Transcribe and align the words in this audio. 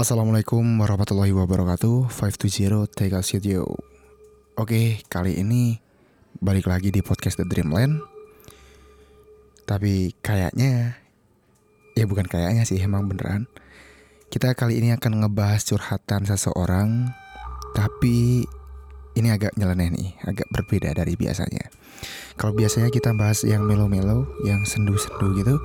Assalamualaikum 0.00 0.64
warahmatullahi 0.80 1.28
wabarakatuh. 1.36 2.08
520 2.08 2.88
Take 2.88 3.12
a 3.12 3.20
Studio 3.20 3.68
Oke, 4.56 5.04
kali 5.12 5.36
ini 5.36 5.76
balik 6.40 6.72
lagi 6.72 6.88
di 6.88 7.04
podcast 7.04 7.36
The 7.36 7.44
Dreamland. 7.44 8.00
Tapi 9.68 10.16
kayaknya 10.24 10.96
Ya 11.92 12.08
bukan 12.08 12.24
kayaknya 12.24 12.64
sih, 12.64 12.80
emang 12.80 13.12
beneran. 13.12 13.44
Kita 14.32 14.56
kali 14.56 14.80
ini 14.80 14.96
akan 14.96 15.20
ngebahas 15.20 15.68
curhatan 15.68 16.24
seseorang 16.24 17.12
Tapi 17.76 18.48
ini 19.20 19.28
agak 19.28 19.52
nyeleneh 19.60 19.92
nih, 19.92 20.10
agak 20.24 20.48
berbeda 20.48 20.96
dari 20.96 21.12
biasanya. 21.12 21.68
Kalau 22.40 22.56
biasanya 22.56 22.88
kita 22.88 23.12
bahas 23.12 23.44
yang 23.44 23.68
melo-melo, 23.68 24.24
yang 24.48 24.64
sendu-sendu 24.64 25.44
gitu 25.44 25.60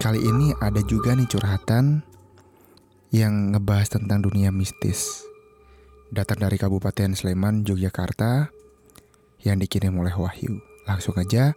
Kali 0.00 0.24
ini 0.24 0.56
ada 0.56 0.80
juga 0.88 1.12
nih 1.12 1.28
curhatan 1.28 2.08
yang 3.12 3.52
ngebahas 3.52 4.00
tentang 4.00 4.24
dunia 4.24 4.48
mistis. 4.48 5.28
Datang 6.08 6.40
dari 6.40 6.56
Kabupaten 6.56 7.12
Sleman, 7.12 7.60
Yogyakarta, 7.68 8.48
yang 9.44 9.60
dikirim 9.60 9.92
oleh 10.00 10.16
Wahyu. 10.16 10.64
Langsung 10.88 11.20
aja 11.20 11.52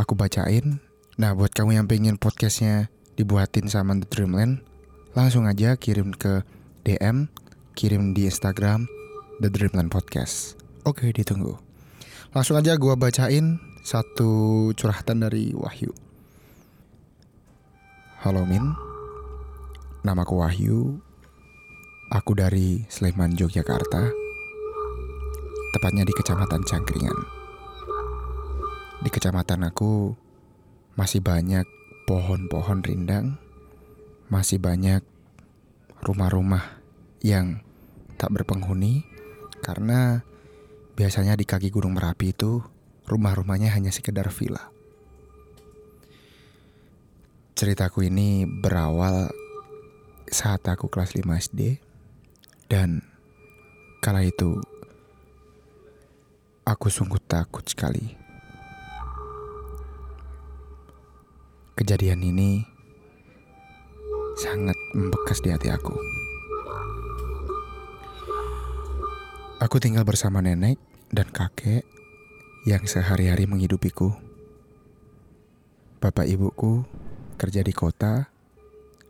aku 0.00 0.16
bacain. 0.16 0.80
Nah, 1.20 1.36
buat 1.36 1.52
kamu 1.52 1.76
yang 1.76 1.86
pengen 1.86 2.16
podcastnya 2.16 2.88
dibuatin 3.20 3.68
sama 3.68 4.00
The 4.00 4.08
Dreamland, 4.08 4.64
langsung 5.12 5.44
aja 5.44 5.76
kirim 5.76 6.16
ke 6.16 6.40
DM, 6.88 7.28
kirim 7.76 8.16
di 8.16 8.24
Instagram 8.24 8.88
The 9.44 9.52
Dreamland 9.52 9.92
Podcast. 9.92 10.56
Oke, 10.88 11.12
ditunggu. 11.12 11.60
Langsung 12.32 12.56
aja 12.56 12.72
gua 12.80 12.96
bacain 12.96 13.60
satu 13.84 14.72
curhatan 14.72 15.20
dari 15.20 15.52
Wahyu. 15.52 15.92
Halo 18.24 18.48
Min. 18.48 18.87
Namaku 20.06 20.38
Wahyu. 20.38 21.02
Aku 22.14 22.38
dari 22.38 22.86
Sleman, 22.86 23.34
Yogyakarta. 23.34 24.14
Tepatnya 25.74 26.06
di 26.06 26.14
Kecamatan 26.14 26.62
Cangkringan. 26.62 27.18
Di 29.02 29.10
kecamatan 29.10 29.66
aku 29.66 30.14
masih 30.94 31.18
banyak 31.18 31.66
pohon-pohon 32.06 32.82
rindang, 32.82 33.42
masih 34.30 34.62
banyak 34.62 35.02
rumah-rumah 36.02 36.78
yang 37.22 37.62
tak 38.18 38.30
berpenghuni 38.34 39.02
karena 39.62 40.22
biasanya 40.94 41.34
di 41.34 41.42
kaki 41.42 41.74
Gunung 41.74 41.98
Merapi 41.98 42.34
itu 42.34 42.62
rumah-rumahnya 43.06 43.74
hanya 43.74 43.90
sekedar 43.90 44.30
villa. 44.30 44.70
Ceritaku 47.58 48.06
ini 48.06 48.46
berawal 48.46 49.30
saat 50.28 50.64
aku 50.68 50.92
kelas 50.92 51.16
5 51.16 51.24
SD 51.24 51.80
dan 52.68 53.00
kala 54.04 54.24
itu 54.24 54.60
aku 56.68 56.92
sungguh 56.92 57.20
takut 57.24 57.64
sekali. 57.64 58.12
Kejadian 61.78 62.20
ini 62.20 62.60
sangat 64.36 64.76
membekas 64.92 65.40
di 65.40 65.48
hati 65.48 65.72
aku. 65.72 65.94
Aku 69.58 69.82
tinggal 69.82 70.06
bersama 70.06 70.38
nenek 70.38 70.78
dan 71.10 71.26
kakek 71.32 71.82
yang 72.68 72.84
sehari-hari 72.86 73.48
menghidupiku. 73.48 74.14
Bapak 75.98 76.30
ibuku 76.30 76.86
kerja 77.40 77.66
di 77.66 77.74
kota 77.74 78.30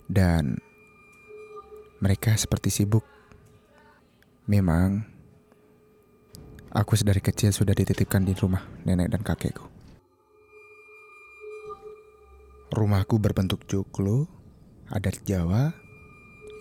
dan 0.08 0.56
mereka 1.98 2.34
seperti 2.38 2.70
sibuk. 2.70 3.02
Memang, 4.46 5.02
aku 6.70 6.94
sedari 6.94 7.18
kecil 7.18 7.50
sudah 7.50 7.74
dititipkan 7.74 8.22
di 8.22 8.32
rumah 8.38 8.62
nenek 8.86 9.10
dan 9.12 9.22
kakekku. 9.26 9.66
Rumahku 12.70 13.18
berbentuk 13.18 13.66
joglo, 13.66 14.30
adat 14.88 15.20
Jawa, 15.26 15.74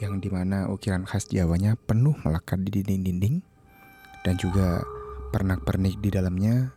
yang 0.01 0.17
di 0.17 0.33
mana 0.33 0.71
ukiran 0.73 1.05
khas 1.05 1.29
Jawanya 1.29 1.77
penuh 1.77 2.17
melekat 2.25 2.63
di 2.65 2.81
dinding-dinding, 2.81 3.45
dan 4.25 4.35
juga 4.41 4.81
pernak-pernik 5.29 6.01
di 6.01 6.09
dalamnya 6.09 6.73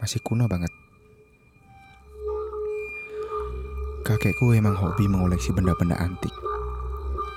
masih 0.00 0.24
kuno 0.24 0.48
banget. 0.48 0.72
Kakekku 4.08 4.56
emang 4.56 4.74
hobi 4.74 5.06
mengoleksi 5.06 5.52
benda-benda 5.52 6.00
antik 6.00 6.49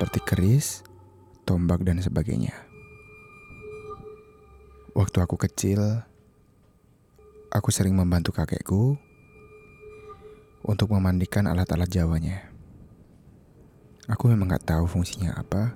seperti 0.03 0.19
keris, 0.19 0.83
tombak, 1.47 1.79
dan 1.87 1.95
sebagainya. 2.03 2.51
Waktu 4.91 5.23
aku 5.23 5.39
kecil, 5.39 5.79
aku 7.47 7.71
sering 7.71 7.95
membantu 7.95 8.35
kakekku 8.35 8.99
untuk 10.67 10.91
memandikan 10.91 11.47
alat-alat 11.47 11.87
Jawanya. 11.87 12.51
Aku 14.11 14.27
memang 14.27 14.51
gak 14.51 14.75
tahu 14.75 14.91
fungsinya 14.91 15.39
apa, 15.39 15.71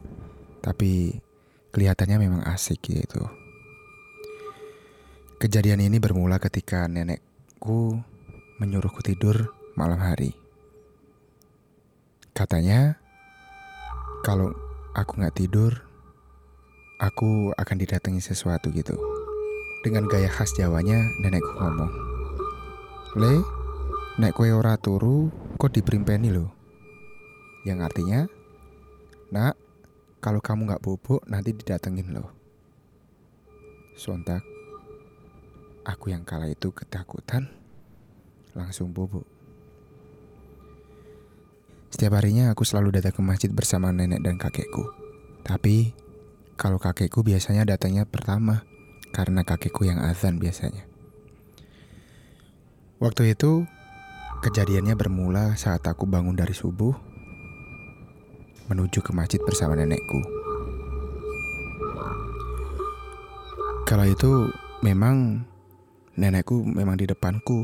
tapi 0.59 1.23
kelihatannya 1.71 2.27
memang 2.27 2.43
asik 2.51 2.83
gitu. 2.83 3.23
Kejadian 5.39 5.87
ini 5.87 6.03
bermula 6.03 6.35
ketika 6.35 6.83
nenekku 6.91 7.95
menyuruhku 8.59 8.99
tidur 9.07 9.55
malam 9.79 10.03
hari. 10.03 10.35
Katanya, 12.35 13.06
kalau 14.27 14.51
aku 14.91 15.23
nggak 15.23 15.39
tidur, 15.39 15.71
aku 16.99 17.55
akan 17.55 17.77
didatangi 17.79 18.19
sesuatu 18.19 18.67
gitu. 18.75 18.99
Dengan 19.87 20.03
gaya 20.03 20.27
khas 20.27 20.51
Jawanya, 20.51 20.99
nenekku 21.23 21.55
ngomong, 21.55 21.87
Le, 23.15 23.39
nek 24.19 24.35
kue 24.35 24.51
ora 24.51 24.75
turu, 24.75 25.31
kok 25.55 25.71
diperimpeni 25.71 26.35
lo? 26.35 26.51
Yang 27.63 27.79
artinya, 27.87 28.19
nak, 29.31 29.55
kalau 30.19 30.43
kamu 30.43 30.75
nggak 30.75 30.83
bubuk, 30.83 31.23
nanti 31.23 31.55
didatengin 31.55 32.11
lo. 32.11 32.27
Sontak, 33.95 34.43
aku 35.87 36.11
yang 36.11 36.27
kala 36.27 36.51
itu 36.51 36.75
ketakutan, 36.75 37.47
langsung 38.51 38.91
bubuk. 38.91 39.36
Setiap 41.87 42.19
harinya 42.19 42.51
aku 42.51 42.67
selalu 42.67 42.99
datang 42.99 43.15
ke 43.15 43.21
masjid 43.23 43.51
bersama 43.51 43.95
nenek 43.95 44.19
dan 44.19 44.35
kakekku. 44.35 44.91
Tapi 45.47 45.95
kalau 46.59 46.81
kakekku 46.81 47.23
biasanya 47.23 47.63
datangnya 47.63 48.03
pertama 48.03 48.67
karena 49.15 49.47
kakekku 49.47 49.87
yang 49.87 50.03
azan 50.03 50.35
biasanya. 50.35 50.83
Waktu 52.99 53.37
itu 53.37 53.63
kejadiannya 54.43 54.97
bermula 54.97 55.55
saat 55.55 55.85
aku 55.85 56.09
bangun 56.09 56.35
dari 56.35 56.51
subuh 56.51 56.91
menuju 58.67 58.99
ke 58.99 59.15
masjid 59.15 59.39
bersama 59.39 59.79
nenekku. 59.79 60.19
Kalau 63.87 64.03
itu 64.03 64.51
memang 64.83 65.47
nenekku 66.19 66.67
memang 66.67 66.99
di 66.99 67.07
depanku. 67.07 67.63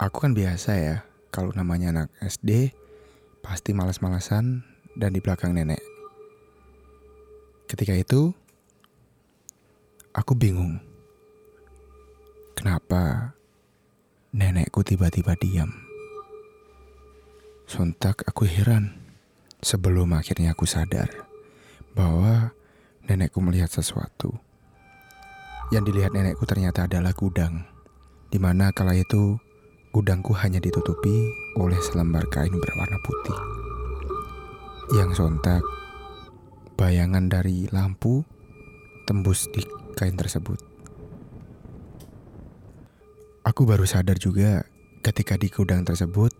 Aku 0.00 0.16
kan 0.24 0.32
biasa 0.32 0.70
ya, 0.80 0.96
kalau 1.28 1.52
namanya 1.52 1.92
anak 1.92 2.08
SD 2.24 2.72
pasti 3.40 3.72
malas-malasan 3.72 4.64
dan 4.96 5.10
di 5.12 5.20
belakang 5.20 5.56
nenek. 5.56 5.80
Ketika 7.66 7.96
itu, 7.96 8.32
aku 10.12 10.32
bingung. 10.36 10.80
Kenapa 12.52 13.32
nenekku 14.36 14.84
tiba-tiba 14.84 15.32
diam? 15.40 15.72
Sontak 17.64 18.26
aku 18.26 18.44
heran 18.44 18.98
sebelum 19.62 20.12
akhirnya 20.12 20.52
aku 20.52 20.66
sadar 20.66 21.08
bahwa 21.94 22.52
nenekku 23.06 23.38
melihat 23.40 23.70
sesuatu. 23.70 24.36
Yang 25.70 25.94
dilihat 25.94 26.12
nenekku 26.12 26.42
ternyata 26.50 26.90
adalah 26.90 27.14
gudang, 27.14 27.62
di 28.28 28.42
mana 28.42 28.74
kala 28.74 28.98
itu 28.98 29.38
Gudangku 29.90 30.30
hanya 30.38 30.62
ditutupi 30.62 31.34
oleh 31.58 31.74
selembar 31.82 32.22
kain 32.30 32.54
berwarna 32.54 32.94
putih. 33.02 33.34
Yang 34.94 35.18
sontak, 35.18 35.66
bayangan 36.78 37.26
dari 37.26 37.66
lampu 37.74 38.22
tembus 39.02 39.50
di 39.50 39.66
kain 39.98 40.14
tersebut. 40.14 40.62
Aku 43.42 43.66
baru 43.66 43.82
sadar 43.82 44.14
juga 44.14 44.62
ketika 45.02 45.34
di 45.34 45.50
gudang 45.50 45.82
tersebut 45.82 46.30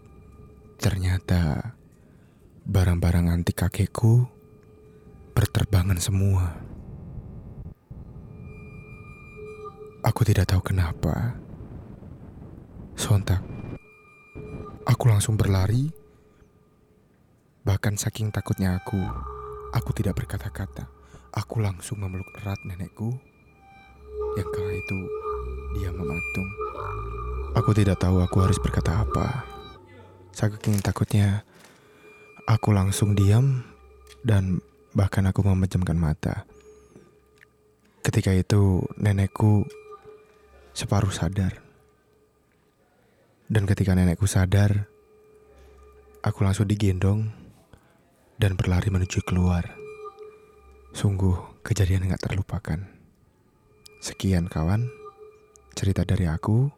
ternyata 0.79 1.75
barang-barang 2.71 3.35
antik 3.35 3.67
kakekku 3.67 4.31
berterbangan 5.35 5.99
semua. 5.99 6.55
Aku 10.07 10.23
tidak 10.23 10.55
tahu 10.55 10.71
kenapa 10.71 11.35
Sontak, 13.01 13.41
aku 14.85 15.05
langsung 15.09 15.41
berlari. 15.41 15.89
Bahkan 17.65 17.97
saking 17.97 18.29
takutnya 18.29 18.77
aku, 18.77 19.01
Aku 19.71 19.95
tidak 19.95 20.19
berkata-kata. 20.19 20.91
Aku 21.31 21.63
langsung 21.63 22.03
memeluk 22.03 22.27
erat 22.43 22.59
nenekku 22.67 23.15
yang 24.35 24.51
kala 24.51 24.73
itu 24.75 24.99
dia 25.79 25.95
mematung. 25.95 26.51
Aku 27.55 27.71
tidak 27.71 28.03
tahu 28.03 28.19
aku 28.19 28.43
harus 28.43 28.59
berkata 28.59 29.07
apa. 29.07 29.47
Saking 30.35 30.83
takutnya, 30.83 31.47
aku 32.51 32.75
langsung 32.75 33.15
diam 33.15 33.63
dan 34.27 34.59
bahkan 34.91 35.23
aku 35.31 35.47
memejamkan 35.47 35.95
mata. 35.95 36.43
Ketika 38.03 38.35
itu 38.35 38.83
nenekku 38.99 39.71
separuh 40.75 41.15
sadar. 41.15 41.70
Dan 43.51 43.67
ketika 43.67 43.99
nenekku 43.99 44.31
sadar, 44.31 44.87
aku 46.23 46.47
langsung 46.47 46.71
digendong 46.71 47.35
dan 48.39 48.55
berlari 48.55 48.95
menuju 48.95 49.27
keluar. 49.27 49.75
Sungguh 50.95 51.59
kejadian 51.67 52.07
gak 52.07 52.31
terlupakan. 52.31 52.79
Sekian 53.99 54.47
kawan, 54.47 54.87
cerita 55.75 56.07
dari 56.07 56.31
aku. 56.31 56.71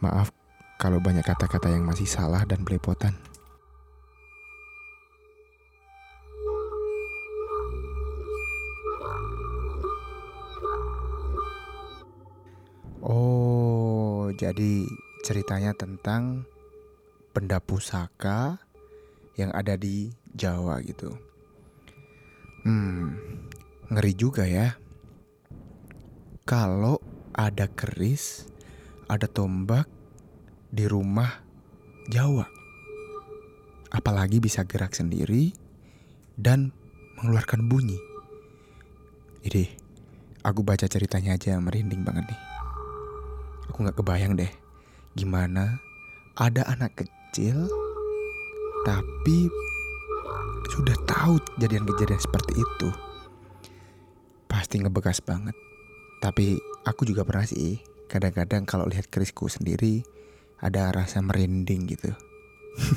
Maaf 0.00 0.32
kalau 0.80 1.04
banyak 1.04 1.20
kata-kata 1.20 1.68
yang 1.68 1.84
masih 1.84 2.08
salah 2.08 2.48
dan 2.48 2.64
belepotan. 2.64 3.12
Oh, 13.04 14.32
jadi 14.32 14.88
ceritanya 15.26 15.74
tentang 15.74 16.46
benda 17.34 17.58
pusaka 17.58 18.62
yang 19.34 19.50
ada 19.50 19.74
di 19.74 20.14
Jawa 20.30 20.78
gitu. 20.86 21.10
Hmm, 22.62 23.18
ngeri 23.90 24.14
juga 24.14 24.46
ya. 24.46 24.78
Kalau 26.46 27.02
ada 27.34 27.66
keris, 27.66 28.46
ada 29.10 29.26
tombak 29.26 29.90
di 30.70 30.86
rumah 30.86 31.42
Jawa. 32.06 32.46
Apalagi 33.90 34.38
bisa 34.38 34.62
gerak 34.62 34.94
sendiri 34.94 35.50
dan 36.38 36.70
mengeluarkan 37.18 37.66
bunyi. 37.66 37.98
Ini, 39.42 39.74
aku 40.46 40.62
baca 40.62 40.86
ceritanya 40.86 41.34
aja 41.34 41.58
merinding 41.58 42.06
banget 42.06 42.30
nih. 42.30 42.40
Aku 43.74 43.82
gak 43.82 43.98
kebayang 43.98 44.38
deh 44.38 44.65
gimana 45.16 45.80
ada 46.36 46.68
anak 46.68 47.00
kecil 47.00 47.64
tapi 48.84 49.48
sudah 50.68 50.94
tahu 51.08 51.40
kejadian-kejadian 51.56 52.20
seperti 52.20 52.60
itu. 52.60 52.88
Pasti 54.46 54.78
ngebekas 54.78 55.24
banget. 55.24 55.56
Tapi 56.20 56.60
aku 56.84 57.08
juga 57.08 57.24
pernah 57.24 57.48
sih 57.48 57.80
kadang-kadang 58.06 58.62
kalau 58.68 58.86
lihat 58.86 59.10
kerisku 59.10 59.50
sendiri 59.50 60.04
ada 60.60 60.92
rasa 60.92 61.24
merinding 61.24 61.88
gitu. 61.88 62.12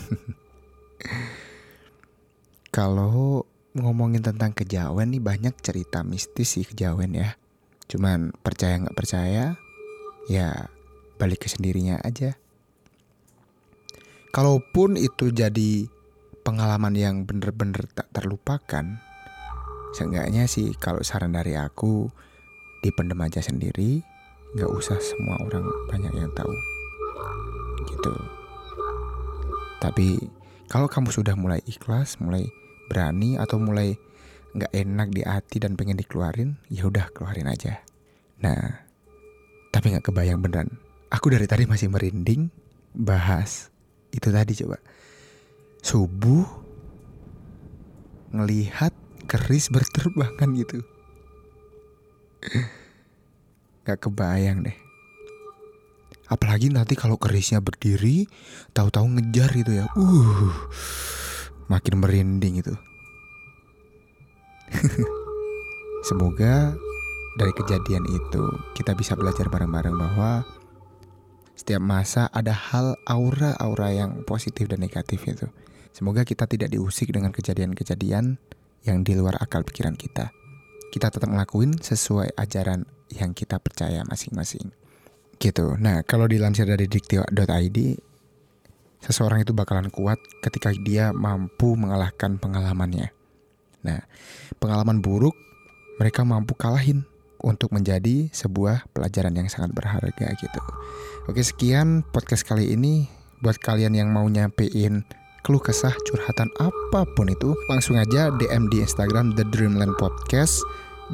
kalau 2.76 3.48
ngomongin 3.74 4.20
tentang 4.20 4.52
kejawen 4.52 5.16
nih 5.16 5.24
banyak 5.24 5.56
cerita 5.64 6.04
mistis 6.04 6.60
sih 6.60 6.68
kejawen 6.68 7.16
ya. 7.16 7.40
Cuman 7.90 8.36
percaya 8.44 8.78
nggak 8.78 8.98
percaya 8.98 9.58
ya 10.30 10.70
balik 11.20 11.46
ke 11.46 11.48
sendirinya 11.52 12.00
aja. 12.02 12.40
Kalaupun 14.32 14.96
itu 14.96 15.30
jadi 15.36 15.90
pengalaman 16.48 16.96
yang 16.96 17.28
bener-bener 17.28 17.86
tak 17.92 18.08
terlupakan, 18.16 18.98
seenggaknya 19.92 20.48
sih 20.48 20.72
kalau 20.80 21.04
saran 21.04 21.36
dari 21.36 21.60
aku 21.60 22.08
dipendem 22.80 23.20
aja 23.20 23.44
sendiri, 23.44 24.00
nggak 24.56 24.72
usah 24.72 24.98
semua 25.04 25.36
orang 25.44 25.68
banyak 25.92 26.14
yang 26.16 26.32
tahu, 26.32 26.54
gitu. 27.92 28.14
Tapi 29.84 30.18
kalau 30.72 30.88
kamu 30.88 31.10
sudah 31.12 31.36
mulai 31.36 31.60
ikhlas, 31.68 32.22
mulai 32.24 32.48
berani 32.88 33.36
atau 33.36 33.60
mulai 33.60 33.98
nggak 34.54 34.74
enak 34.74 35.10
di 35.14 35.22
hati 35.26 35.58
dan 35.62 35.78
pengen 35.78 36.00
dikeluarin, 36.00 36.58
ya 36.70 36.90
udah 36.90 37.10
keluarin 37.14 37.50
aja. 37.50 37.82
Nah, 38.42 38.86
tapi 39.70 39.94
nggak 39.94 40.10
kebayang 40.10 40.42
beneran. 40.42 40.89
Aku 41.10 41.34
dari 41.34 41.50
tadi 41.50 41.66
masih 41.66 41.90
merinding 41.90 42.54
bahas 42.94 43.74
itu 44.14 44.30
tadi 44.30 44.54
coba. 44.62 44.78
Subuh 45.82 46.46
ngelihat 48.30 48.94
keris 49.26 49.74
berterbangan 49.74 50.50
gitu. 50.54 50.86
Gak 53.86 54.06
kebayang 54.06 54.70
deh. 54.70 54.78
Apalagi 56.30 56.70
nanti 56.70 56.94
kalau 56.94 57.18
kerisnya 57.18 57.58
berdiri 57.58 58.30
tahu-tahu 58.78 59.18
ngejar 59.18 59.50
gitu 59.58 59.82
ya. 59.82 59.90
Uh 59.98 60.54
makin 61.70 62.02
merinding 62.02 62.66
itu. 62.66 62.74
Semoga 66.10 66.74
dari 67.38 67.54
kejadian 67.54 68.04
itu 68.10 68.44
kita 68.74 68.98
bisa 68.98 69.14
belajar 69.14 69.48
bareng-bareng 69.48 69.96
bahwa 69.96 70.44
setiap 71.60 71.84
masa 71.84 72.32
ada 72.32 72.56
hal 72.56 72.96
aura-aura 73.04 73.92
yang 73.92 74.24
positif 74.24 74.72
dan 74.72 74.80
negatif 74.80 75.28
itu. 75.28 75.52
Semoga 75.92 76.24
kita 76.24 76.48
tidak 76.48 76.72
diusik 76.72 77.12
dengan 77.12 77.36
kejadian-kejadian 77.36 78.40
yang 78.88 78.98
di 79.04 79.12
luar 79.20 79.36
akal 79.44 79.68
pikiran 79.68 80.00
kita. 80.00 80.32
Kita 80.88 81.12
tetap 81.12 81.28
ngelakuin 81.28 81.76
sesuai 81.84 82.40
ajaran 82.40 82.88
yang 83.12 83.36
kita 83.36 83.60
percaya 83.60 84.08
masing-masing. 84.08 84.72
Gitu. 85.36 85.76
Nah, 85.76 86.00
kalau 86.08 86.32
dilansir 86.32 86.64
dari 86.64 86.88
diktio.id, 86.88 87.80
seseorang 89.04 89.44
itu 89.44 89.52
bakalan 89.52 89.92
kuat 89.92 90.24
ketika 90.40 90.72
dia 90.72 91.12
mampu 91.12 91.76
mengalahkan 91.76 92.40
pengalamannya. 92.40 93.12
Nah, 93.84 94.00
pengalaman 94.64 95.04
buruk 95.04 95.36
mereka 96.00 96.24
mampu 96.24 96.56
kalahin 96.56 97.04
untuk 97.44 97.72
menjadi 97.72 98.30
sebuah 98.32 98.92
pelajaran 98.92 99.36
yang 99.36 99.48
sangat 99.48 99.72
berharga 99.76 100.28
gitu. 100.38 100.62
Oke 101.28 101.44
sekian 101.44 102.04
podcast 102.10 102.44
kali 102.44 102.74
ini 102.74 103.08
buat 103.40 103.60
kalian 103.60 103.96
yang 103.96 104.10
mau 104.12 104.28
nyampein 104.28 105.08
keluh 105.44 105.64
kesah 105.64 105.96
curhatan 106.04 106.52
apa 106.60 107.08
pun 107.16 107.32
itu 107.32 107.56
langsung 107.72 107.96
aja 107.96 108.30
DM 108.36 108.68
di 108.68 108.84
Instagram 108.84 109.34
The 109.40 109.48
Dreamland 109.48 109.96
Podcast. 109.96 110.62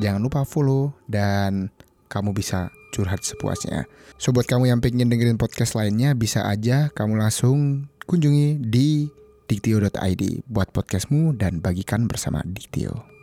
Jangan 0.02 0.26
lupa 0.26 0.44
follow 0.44 0.92
dan 1.08 1.70
kamu 2.10 2.36
bisa 2.36 2.74
curhat 2.92 3.24
sepuasnya. 3.24 3.86
So 4.18 4.32
buat 4.32 4.48
kamu 4.48 4.72
yang 4.72 4.80
pengen 4.80 5.12
dengerin 5.12 5.40
podcast 5.40 5.76
lainnya 5.76 6.16
bisa 6.16 6.48
aja 6.48 6.90
kamu 6.92 7.20
langsung 7.20 7.88
kunjungi 8.08 8.60
di 8.60 9.10
diktio.id 9.46 10.24
buat 10.50 10.74
podcastmu 10.74 11.38
dan 11.38 11.62
bagikan 11.62 12.10
bersama 12.10 12.42
Diktio. 12.46 13.15